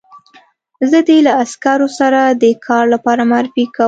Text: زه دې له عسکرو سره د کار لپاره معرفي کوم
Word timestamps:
زه 0.89 0.99
دې 1.07 1.17
له 1.25 1.31
عسکرو 1.43 1.87
سره 1.99 2.21
د 2.41 2.43
کار 2.67 2.85
لپاره 2.93 3.21
معرفي 3.31 3.63
کوم 3.73 3.79